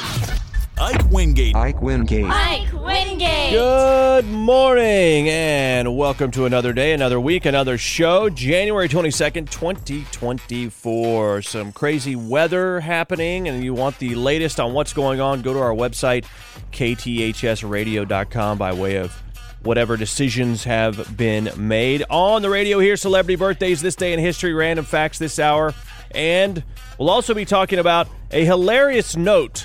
[0.78, 1.56] Ike Wingate.
[1.56, 2.26] Ike Wingate.
[2.26, 3.50] Mike Wingate.
[3.50, 8.28] Good morning, and welcome to another day, another week, another show.
[8.28, 11.40] January 22nd, 2024.
[11.40, 15.60] Some crazy weather happening, and you want the latest on what's going on, go to
[15.60, 16.26] our website,
[16.72, 19.14] kthsradio.com, by way of
[19.62, 22.04] whatever decisions have been made.
[22.10, 25.72] On the radio here, celebrity birthdays this day in history, random facts this hour,
[26.10, 26.62] and
[26.98, 29.64] we'll also be talking about a hilarious note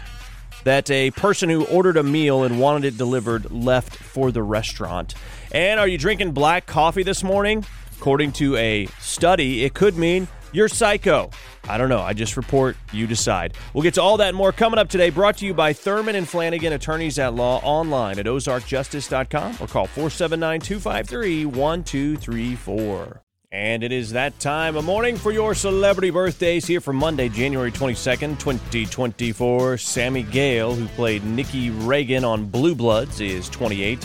[0.64, 5.16] that a person who ordered a meal and wanted it delivered left for the restaurant.
[5.52, 7.66] And are you drinking black coffee this morning?
[7.98, 11.30] According to a study, it could mean you're psycho.
[11.70, 12.02] I don't know.
[12.02, 13.54] I just report, you decide.
[13.74, 16.16] We'll get to all that and more coming up today, brought to you by Thurman
[16.16, 23.22] and Flanagan, attorneys at law, online at ozarkjustice.com or call 479 253 1234.
[23.54, 27.70] And it is that time of morning for your celebrity birthdays here for Monday, January
[27.70, 29.78] 22nd, 2024.
[29.78, 34.00] Sami Gayle, who played Nikki Reagan on Blue Bloods, is 28.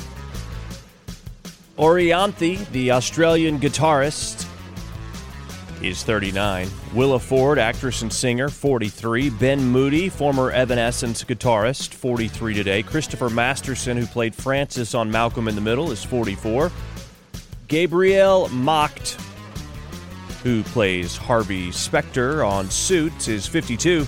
[1.79, 4.48] Orianthi, the Australian guitarist,
[5.80, 6.68] is 39.
[6.92, 9.30] Willa Ford, actress and singer, 43.
[9.30, 12.83] Ben Moody, former Evanescence guitarist, 43 today.
[12.83, 16.73] Christopher Masterson, who played Francis on Malcolm in the Middle, is 44.
[17.68, 19.20] Gabriel Macht,
[20.42, 24.07] who plays Harvey Specter on Suits, is 52.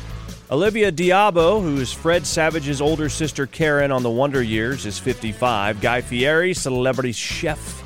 [0.51, 5.81] Olivia d'Abo, who is Fred Savage's older sister Karen on The Wonder Years, is 55.
[5.81, 7.83] Guy Fieri, celebrity chef,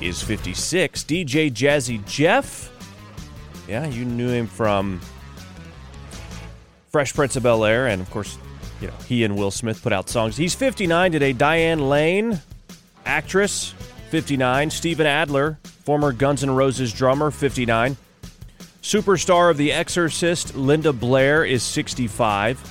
[0.00, 1.04] is 56.
[1.04, 2.70] DJ Jazzy Jeff,
[3.68, 5.00] yeah, you knew him from
[6.90, 8.36] Fresh Prince of Bel Air, and of course,
[8.80, 10.36] you know, he and Will Smith put out songs.
[10.36, 11.32] He's 59 today.
[11.32, 12.40] Diane Lane,
[13.06, 13.74] actress,
[14.10, 14.70] 59.
[14.70, 17.96] Steven Adler, former Guns N' Roses drummer, 59.
[18.82, 22.68] Superstar of The Exorcist, Linda Blair, is 65.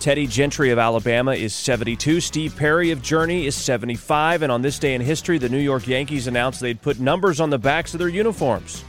[0.00, 2.20] Teddy Gentry of Alabama is 72.
[2.20, 4.42] Steve Perry of Journey is 75.
[4.42, 7.50] And on this day in history, the New York Yankees announced they'd put numbers on
[7.50, 8.84] the backs of their uniforms,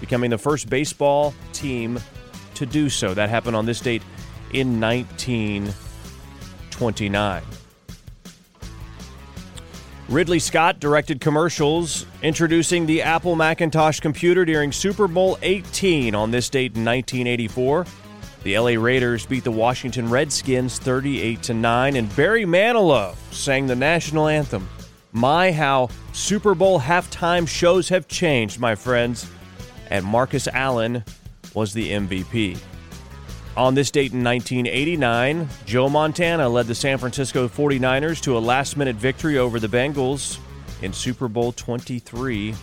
[0.00, 1.98] becoming the first baseball team
[2.54, 3.12] to do so.
[3.12, 4.02] That happened on this date
[4.52, 7.42] in 1929.
[10.12, 16.50] Ridley Scott directed commercials introducing the Apple Macintosh computer during Super Bowl 18 on this
[16.50, 17.86] date in 1984.
[18.42, 23.74] The LA Raiders beat the Washington Redskins 38 to 9 and Barry Manilow sang the
[23.74, 24.68] national anthem.
[25.12, 29.26] My how Super Bowl halftime shows have changed, my friends.
[29.88, 31.04] And Marcus Allen
[31.54, 32.58] was the MVP.
[33.54, 38.78] On this date in 1989, Joe Montana led the San Francisco 49ers to a last
[38.78, 40.38] minute victory over the Bengals
[40.80, 42.54] in Super Bowl 23.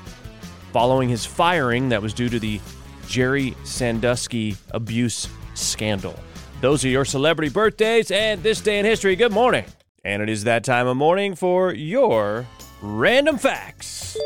[0.73, 2.61] following his firing that was due to the
[3.09, 6.15] Jerry Sandusky abuse scandal.
[6.63, 9.17] Those are your celebrity birthdays and this day in history.
[9.17, 9.65] Good morning.
[10.05, 12.47] And it is that time of morning for your
[12.81, 14.17] random facts.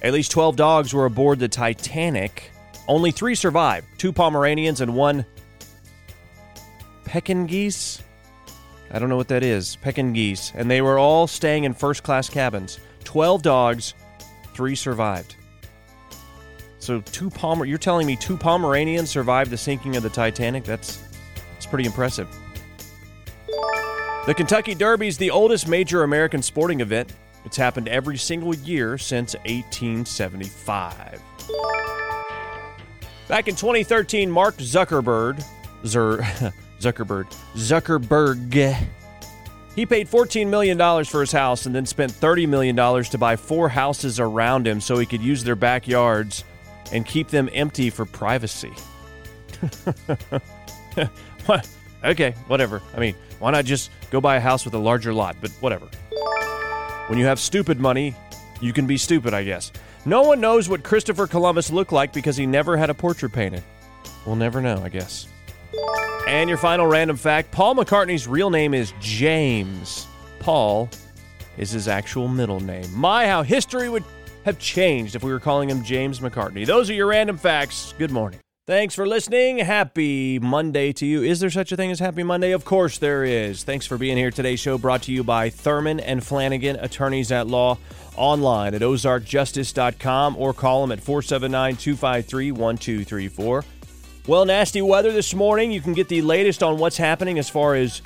[0.00, 2.50] At least 12 dogs were aboard the Titanic.
[2.88, 5.26] Only three survived two Pomeranians and one
[7.04, 8.00] Pekingese.
[8.90, 9.76] I don't know what that is.
[9.76, 10.52] Pekingese.
[10.54, 12.78] And they were all staying in first class cabins.
[13.04, 13.92] 12 dogs,
[14.54, 15.36] three survived.
[16.84, 20.64] So two Pomer you're telling me two Pomeranians survived the sinking of the Titanic?
[20.64, 21.02] That's
[21.54, 22.28] that's pretty impressive.
[24.26, 27.14] The Kentucky Derby is the oldest major American sporting event.
[27.46, 31.22] It's happened every single year since 1875.
[33.28, 35.42] Back in 2013, Mark Zuckerberg,
[35.86, 36.18] Zer,
[36.80, 38.76] Zuckerberg, Zuckerberg,
[39.74, 43.70] he paid $14 million for his house and then spent $30 million to buy four
[43.70, 46.44] houses around him so he could use their backyards
[46.94, 48.72] and keep them empty for privacy.
[51.46, 51.68] What?
[52.02, 52.80] okay, whatever.
[52.96, 55.36] I mean, why not just go buy a house with a larger lot?
[55.40, 55.86] But whatever.
[57.08, 58.14] When you have stupid money,
[58.60, 59.72] you can be stupid, I guess.
[60.06, 63.62] No one knows what Christopher Columbus looked like because he never had a portrait painted.
[64.24, 65.26] We'll never know, I guess.
[66.26, 70.06] And your final random fact Paul McCartney's real name is James.
[70.38, 70.88] Paul
[71.58, 72.86] is his actual middle name.
[72.94, 74.04] My, how history would
[74.44, 76.66] have changed if we were calling him James McCartney.
[76.66, 77.94] Those are your random facts.
[77.98, 78.40] Good morning.
[78.66, 79.58] Thanks for listening.
[79.58, 81.22] Happy Monday to you.
[81.22, 82.52] Is there such a thing as Happy Monday?
[82.52, 83.62] Of course there is.
[83.62, 84.30] Thanks for being here.
[84.30, 87.76] Today's show brought to you by Thurman and Flanagan, attorneys at law,
[88.16, 93.64] online at ozarkjustice.com or call them at 479 253 1234.
[94.26, 95.70] Well, nasty weather this morning.
[95.70, 98.00] You can get the latest on what's happening as far as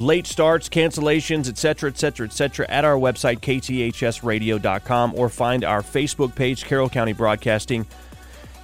[0.00, 2.66] late starts, cancellations, etc., etc., etc.
[2.68, 7.86] at our website, kthsradio.com, or find our Facebook page, Carroll County Broadcasting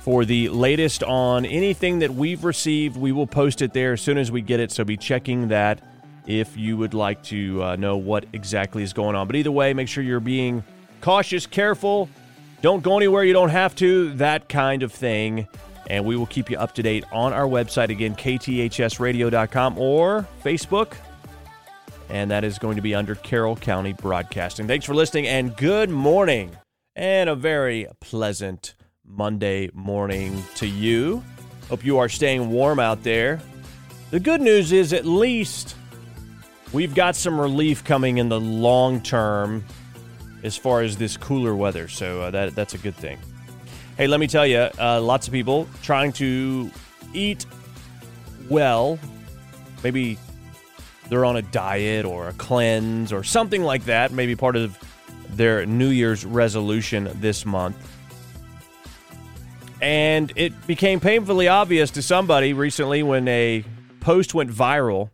[0.00, 2.96] for the latest on anything that we've received.
[2.96, 5.80] We will post it there as soon as we get it, so be checking that
[6.26, 9.26] if you would like to uh, know what exactly is going on.
[9.26, 10.64] But either way, make sure you're being
[11.00, 12.08] cautious, careful,
[12.62, 15.48] don't go anywhere you don't have to, that kind of thing.
[15.88, 20.92] And we will keep you up to date on our website again, kthsradio.com or Facebook.
[22.10, 24.66] And that is going to be under Carroll County Broadcasting.
[24.66, 26.56] Thanks for listening and good morning
[26.96, 28.74] and a very pleasant
[29.04, 31.22] Monday morning to you.
[31.68, 33.40] Hope you are staying warm out there.
[34.10, 35.76] The good news is, at least,
[36.72, 39.64] we've got some relief coming in the long term
[40.42, 41.86] as far as this cooler weather.
[41.86, 43.18] So uh, that that's a good thing.
[43.96, 46.70] Hey, let me tell you, uh, lots of people trying to
[47.14, 47.46] eat
[48.48, 48.98] well.
[49.84, 50.18] Maybe
[51.10, 54.12] they're on a diet or a cleanse or something like that.
[54.12, 54.78] Maybe part of
[55.28, 57.76] their New Year's resolution this month.
[59.82, 63.64] And it became painfully obvious to somebody recently when a
[64.00, 65.10] post went viral.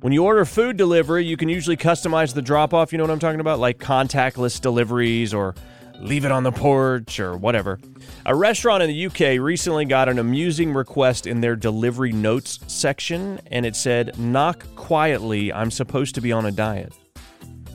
[0.00, 2.92] When you order food delivery, you can usually customize the drop off.
[2.92, 3.58] You know what I'm talking about?
[3.58, 5.54] Like contactless deliveries or
[6.00, 7.78] leave it on the porch or whatever.
[8.26, 13.40] A restaurant in the UK recently got an amusing request in their delivery notes section,
[13.50, 16.92] and it said, Knock quietly, I'm supposed to be on a diet.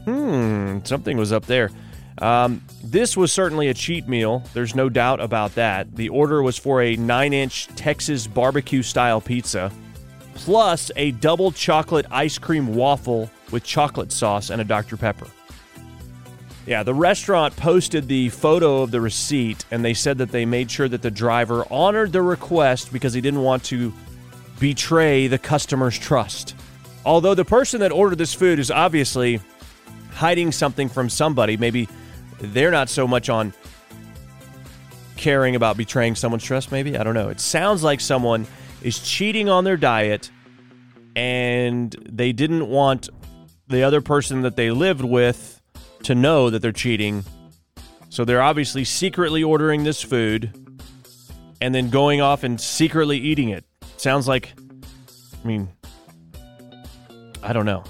[0.05, 1.71] Hmm, something was up there.
[2.19, 4.43] Um, this was certainly a cheat meal.
[4.53, 5.95] There's no doubt about that.
[5.95, 9.71] The order was for a 9 inch Texas barbecue style pizza,
[10.35, 14.97] plus a double chocolate ice cream waffle with chocolate sauce and a Dr.
[14.97, 15.27] Pepper.
[16.65, 20.71] Yeah, the restaurant posted the photo of the receipt and they said that they made
[20.71, 23.93] sure that the driver honored the request because he didn't want to
[24.59, 26.55] betray the customer's trust.
[27.05, 29.39] Although the person that ordered this food is obviously
[30.13, 31.87] hiding something from somebody, maybe
[32.39, 33.53] they're not so much on
[35.17, 36.97] caring about betraying someone's trust, maybe.
[36.97, 37.29] I don't know.
[37.29, 38.47] It sounds like someone
[38.81, 40.31] is cheating on their diet
[41.15, 43.09] and they didn't want
[43.67, 45.54] the other person that they lived with
[46.05, 47.23] to know that they're cheating.
[48.09, 50.51] So they're obviously secretly ordering this food
[51.61, 53.65] and then going off and secretly eating it.
[53.97, 54.53] Sounds like,
[55.43, 55.69] I mean,
[57.43, 57.83] I don't know.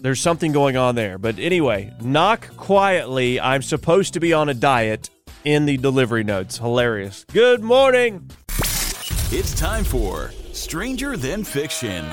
[0.00, 1.18] There's something going on there.
[1.18, 3.40] But anyway, knock quietly.
[3.40, 5.10] I'm supposed to be on a diet.
[5.44, 6.58] in the delivery notes.
[6.58, 7.24] Hilarious.
[7.32, 8.30] Good morning.
[9.30, 10.30] It's time for
[10.62, 12.06] Stranger Than Fiction.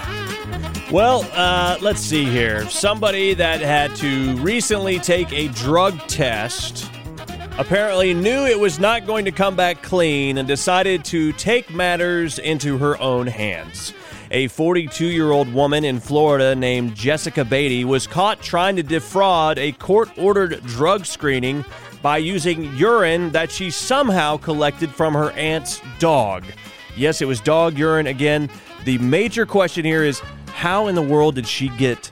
[0.91, 2.67] Well, uh, let's see here.
[2.67, 6.89] Somebody that had to recently take a drug test
[7.59, 12.39] apparently knew it was not going to come back clean and decided to take matters
[12.39, 13.93] into her own hands.
[14.31, 19.59] A 42 year old woman in Florida named Jessica Beatty was caught trying to defraud
[19.59, 21.63] a court ordered drug screening
[22.01, 26.45] by using urine that she somehow collected from her aunt's dog.
[26.95, 28.07] Yes, it was dog urine.
[28.07, 28.49] Again,
[28.85, 32.11] the major question here is how in the world did she get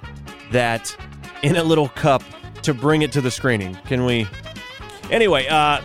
[0.51, 0.95] that
[1.43, 2.23] in a little cup
[2.63, 3.75] to bring it to the screening?
[3.85, 4.27] Can we?
[5.11, 5.81] Anyway, uh,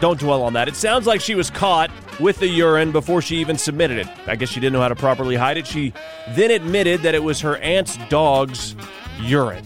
[0.00, 0.68] don't dwell on that.
[0.68, 4.08] It sounds like she was caught with the urine before she even submitted it.
[4.26, 5.66] I guess she didn't know how to properly hide it.
[5.66, 5.92] She
[6.30, 8.76] then admitted that it was her aunt's dog's
[9.20, 9.64] urine.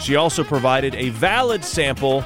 [0.00, 2.22] She also provided a valid sample,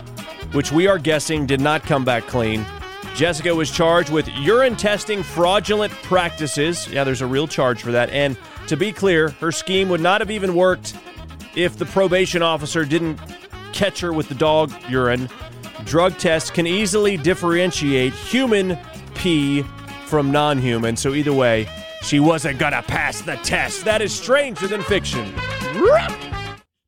[0.53, 2.67] which we are guessing did not come back clean.
[3.15, 6.89] Jessica was charged with urine testing fraudulent practices.
[6.89, 8.11] Yeah, there's a real charge for that.
[8.11, 8.37] And
[8.69, 10.95] to be clear, her scheme would not have even worked
[11.55, 13.21] if the probation officer didn't
[13.73, 15.29] catch her with the dog urine.
[15.85, 18.79] Drug tests can easily differentiate human
[19.15, 19.63] pee
[20.07, 21.69] from non human, so either way,
[22.03, 23.85] she wasn't gonna pass the test.
[23.85, 25.35] That is stranger than fiction.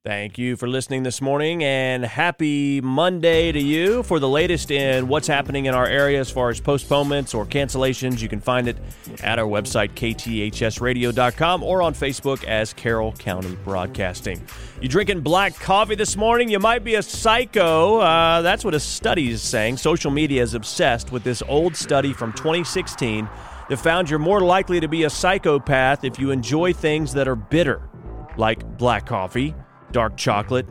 [0.06, 4.02] Thank you for listening this morning and happy Monday to you.
[4.02, 8.20] For the latest in what's happening in our area as far as postponements or cancellations,
[8.20, 8.76] you can find it
[9.22, 14.46] at our website, kthsradio.com, or on Facebook as Carroll County Broadcasting.
[14.82, 16.50] You drinking black coffee this morning?
[16.50, 18.00] You might be a psycho.
[18.00, 19.78] Uh, that's what a study is saying.
[19.78, 23.26] Social media is obsessed with this old study from 2016
[23.70, 27.36] that found you're more likely to be a psychopath if you enjoy things that are
[27.36, 27.88] bitter,
[28.36, 29.54] like black coffee
[29.94, 30.66] dark chocolate,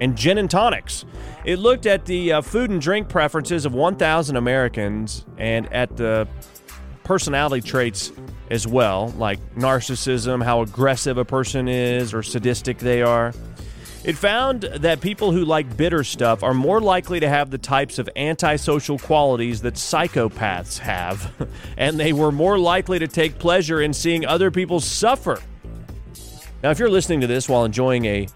[0.00, 1.04] and gin and tonics.
[1.44, 6.26] It looked at the uh, food and drink preferences of 1,000 Americans and at the
[7.04, 8.12] personality traits
[8.50, 13.34] as well, like narcissism, how aggressive a person is, or sadistic they are.
[14.04, 17.98] It found that people who like bitter stuff are more likely to have the types
[17.98, 21.32] of antisocial qualities that psychopaths have,
[21.76, 25.40] and they were more likely to take pleasure in seeing other people suffer.
[26.62, 28.28] Now, if you're listening to this while enjoying a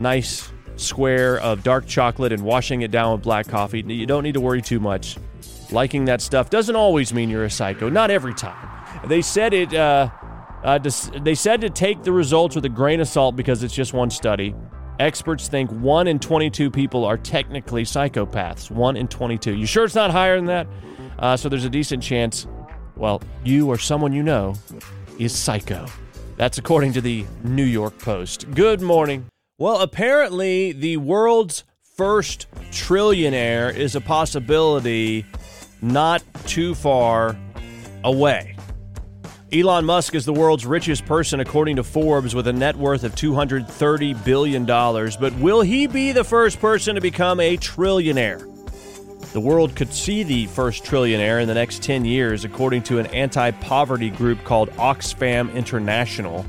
[0.00, 4.34] nice square of dark chocolate and washing it down with black coffee, you don't need
[4.34, 5.16] to worry too much.
[5.70, 7.88] Liking that stuff doesn't always mean you're a psycho.
[7.88, 8.68] Not every time.
[9.08, 9.74] They said it.
[9.74, 10.10] Uh,
[10.62, 10.78] uh,
[11.20, 14.10] they said to take the results with a grain of salt because it's just one
[14.10, 14.54] study.
[14.98, 18.70] Experts think 1 in 22 people are technically psychopaths.
[18.70, 19.54] 1 in 22.
[19.54, 20.66] You sure it's not higher than that?
[21.18, 22.46] Uh, so there's a decent chance,
[22.96, 24.54] well, you or someone you know
[25.18, 25.86] is psycho.
[26.36, 28.50] That's according to the New York Post.
[28.52, 29.26] Good morning.
[29.58, 31.64] Well, apparently, the world's
[31.96, 35.24] first trillionaire is a possibility
[35.80, 37.38] not too far
[38.04, 38.54] away.
[39.50, 43.14] Elon Musk is the world's richest person, according to Forbes, with a net worth of
[43.14, 44.66] $230 billion.
[44.66, 48.42] But will he be the first person to become a trillionaire?
[49.32, 53.06] The world could see the first trillionaire in the next 10 years, according to an
[53.06, 56.44] anti poverty group called Oxfam International.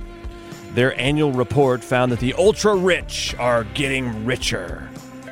[0.78, 4.88] Their annual report found that the ultra rich are getting richer.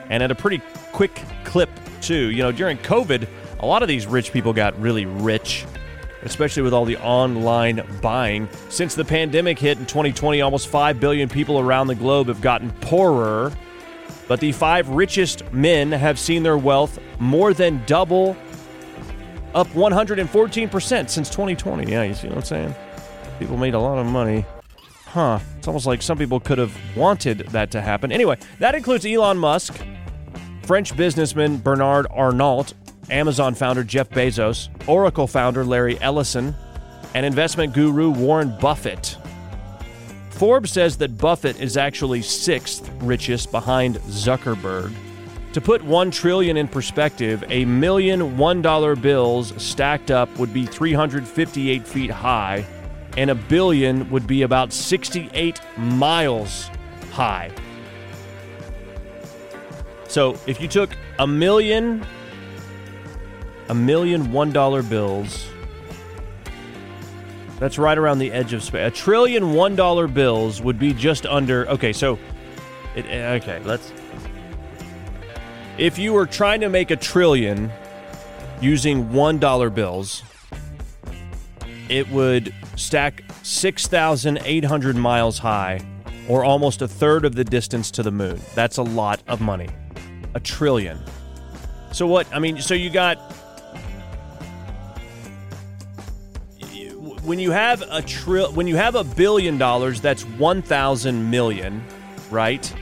[0.09, 0.59] And at a pretty
[0.91, 1.69] quick clip,
[2.01, 2.31] too.
[2.31, 3.27] You know, during COVID,
[3.59, 5.63] a lot of these rich people got really rich,
[6.23, 8.49] especially with all the online buying.
[8.69, 12.71] Since the pandemic hit in 2020, almost 5 billion people around the globe have gotten
[12.81, 13.53] poorer.
[14.27, 18.35] But the five richest men have seen their wealth more than double,
[19.53, 21.91] up 114% since 2020.
[21.91, 22.75] Yeah, you see what I'm saying?
[23.37, 24.43] People made a lot of money.
[25.15, 25.39] Huh.
[25.57, 28.11] It's almost like some people could have wanted that to happen.
[28.11, 29.81] Anyway, that includes Elon Musk,
[30.63, 32.73] French businessman Bernard Arnault,
[33.09, 36.53] Amazon founder Jeff Bezos, Oracle founder Larry Ellison,
[37.13, 39.15] and investment guru Warren Buffett.
[40.31, 44.93] Forbes says that Buffett is actually sixth richest behind Zuckerberg.
[45.53, 51.87] To put 1 trillion in perspective, a million $1 bills stacked up would be 358
[51.87, 52.65] feet high,
[53.17, 56.69] and a billion would be about 68 miles
[57.11, 57.51] high.
[60.07, 62.05] So if you took a million,
[63.69, 65.47] a million $1 bills,
[67.59, 68.87] that's right around the edge of space.
[68.87, 71.67] A trillion one dollar bills would be just under.
[71.69, 72.19] Okay, so,
[72.95, 73.93] it, eh, okay, let's.
[75.77, 77.71] If you were trying to make a trillion
[78.61, 80.23] using one dollar bills,
[81.89, 85.79] it would stack six thousand eight hundred miles high,
[86.27, 88.39] or almost a third of the distance to the moon.
[88.53, 89.69] That's a lot of money.
[90.33, 90.99] A trillion.
[91.91, 92.27] So what?
[92.33, 93.17] I mean, so you got
[97.23, 101.83] when you have a trill when you have a billion dollars, that's one thousand million,
[102.29, 102.73] right?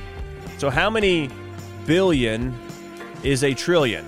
[0.57, 1.29] So how many
[1.85, 2.57] billion
[3.23, 4.05] is a trillion?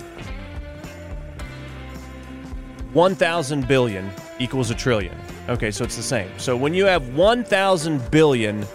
[2.92, 5.16] One thousand billion equals a trillion.
[5.48, 6.28] Okay, so it's the same.
[6.38, 8.66] So when you have one thousand billion,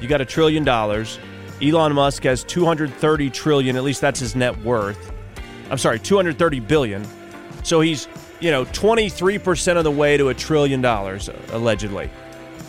[0.00, 1.18] you got a trillion dollars.
[1.62, 5.12] Elon Musk has 230 trillion, at least that's his net worth.
[5.70, 7.06] I'm sorry, 230 billion.
[7.62, 8.08] So he's,
[8.40, 12.10] you know, 23% of the way to a trillion dollars, allegedly.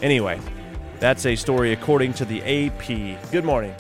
[0.02, 0.42] Anyway,
[1.00, 3.32] that's a story according to the AP.
[3.32, 3.74] Good morning.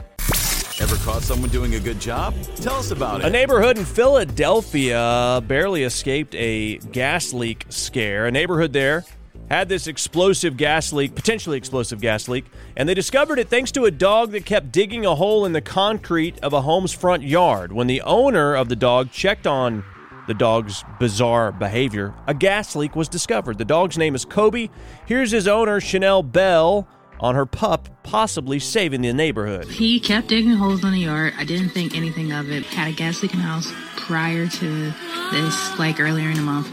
[0.81, 2.33] Ever caught someone doing a good job?
[2.55, 3.27] Tell us about it.
[3.27, 8.25] A neighborhood in Philadelphia barely escaped a gas leak scare.
[8.25, 9.05] A neighborhood there
[9.47, 12.45] had this explosive gas leak, potentially explosive gas leak,
[12.75, 15.61] and they discovered it thanks to a dog that kept digging a hole in the
[15.61, 17.71] concrete of a home's front yard.
[17.71, 19.83] When the owner of the dog checked on
[20.25, 23.59] the dog's bizarre behavior, a gas leak was discovered.
[23.59, 24.69] The dog's name is Kobe.
[25.05, 26.87] Here's his owner, Chanel Bell,
[27.21, 29.65] on her pup, possibly saving the neighborhood.
[29.65, 31.33] He kept digging holes in the yard.
[31.37, 32.65] I didn't think anything of it.
[32.65, 34.91] Had a gas leak in the house prior to
[35.31, 36.71] this, like earlier in the month.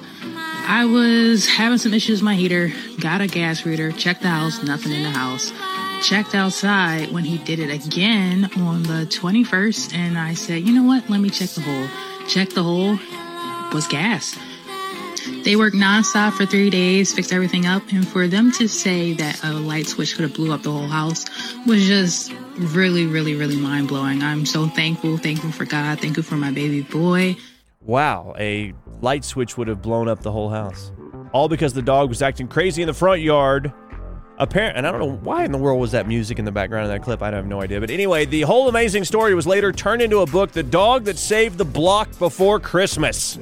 [0.71, 4.63] I was having some issues with my heater, got a gas reader, checked the house,
[4.63, 5.53] nothing in the house.
[6.07, 10.85] Checked outside when he did it again on the 21st, and I said, you know
[10.85, 11.89] what, let me check the hole.
[12.29, 12.99] Check the hole,
[13.73, 14.39] was gas.
[15.45, 19.43] They worked nonstop for three days, fixed everything up, and for them to say that
[19.45, 21.25] a light switch could have blew up the whole house
[21.67, 24.23] was just really, really, really mind blowing.
[24.23, 27.37] I'm so thankful, thankful for God, thankful for my baby boy.
[27.81, 30.93] Wow, a light switch would have blown up the whole house.
[31.33, 33.73] All because the dog was acting crazy in the front yard.
[34.41, 36.85] Apparent, and I don't know why in the world was that music in the background
[36.85, 37.23] of that clip.
[37.23, 37.81] I have no idea.
[37.81, 41.19] But anyway, the whole amazing story was later turned into a book, "The Dog That
[41.19, 43.39] Saved the Block Before Christmas."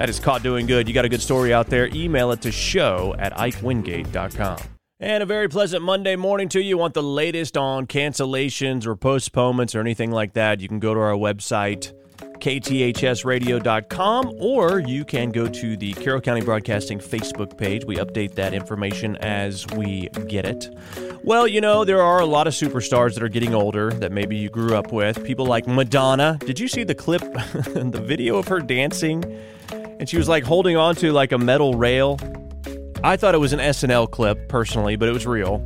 [0.00, 0.88] That is caught doing good.
[0.88, 1.86] You got a good story out there?
[1.88, 4.56] Email it to show at ikewingate.com.
[4.98, 6.78] And a very pleasant Monday morning to you.
[6.78, 10.60] Want the latest on cancellations or postponements or anything like that?
[10.60, 11.92] You can go to our website,
[12.38, 17.84] kthsradio.com, or you can go to the Carroll County Broadcasting Facebook page.
[17.84, 20.74] We update that information as we get it.
[21.22, 24.34] Well, you know, there are a lot of superstars that are getting older that maybe
[24.38, 25.22] you grew up with.
[25.24, 26.38] People like Madonna.
[26.40, 27.20] Did you see the clip,
[27.74, 29.22] the video of her dancing?
[30.00, 32.18] And she was like holding on to like a metal rail.
[33.04, 35.56] I thought it was an SNL clip personally, but it was real.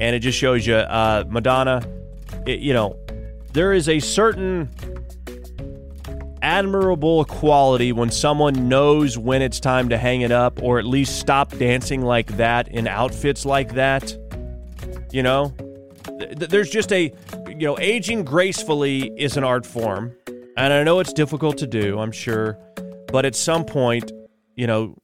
[0.00, 1.88] And it just shows you uh, Madonna,
[2.46, 2.98] it, you know,
[3.52, 4.68] there is a certain
[6.42, 11.20] admirable quality when someone knows when it's time to hang it up or at least
[11.20, 14.16] stop dancing like that in outfits like that.
[15.12, 15.54] You know,
[16.18, 17.12] Th- there's just a,
[17.46, 20.12] you know, aging gracefully is an art form.
[20.56, 22.58] And I know it's difficult to do, I'm sure.
[23.16, 24.12] But at some point,
[24.56, 24.94] you know,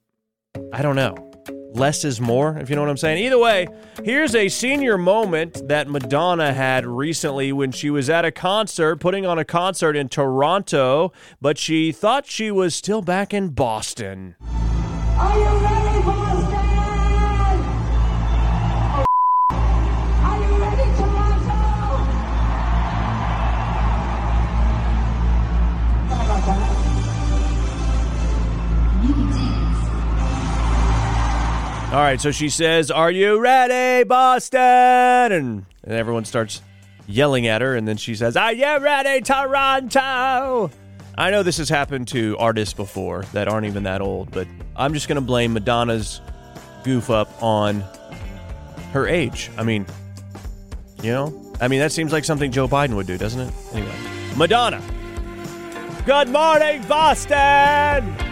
[0.71, 1.15] I don't know.
[1.73, 3.25] Less is more, if you know what I'm saying.
[3.25, 3.69] Either way,
[4.05, 9.25] here's a senior moment that Madonna had recently when she was at a concert, putting
[9.25, 14.37] on a concert in Toronto, but she thought she was still back in Boston.
[31.93, 34.61] All right, so she says, Are you ready, Boston?
[34.63, 36.63] And, and everyone starts
[37.07, 40.71] yelling at her, and then she says, Are you ready, Toronto?
[41.19, 44.95] I know this has happened to artists before that aren't even that old, but I'm
[44.95, 46.23] just going to blame Madonna's
[46.83, 47.85] goof up on
[48.95, 49.51] her age.
[49.59, 49.85] I mean,
[51.03, 53.53] you know, I mean, that seems like something Joe Biden would do, doesn't it?
[53.75, 53.95] Anyway,
[54.39, 54.83] Madonna.
[56.07, 58.32] Good morning, Boston!